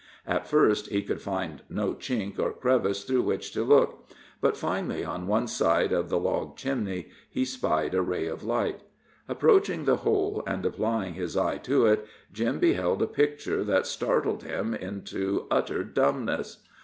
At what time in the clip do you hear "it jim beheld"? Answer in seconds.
11.85-13.03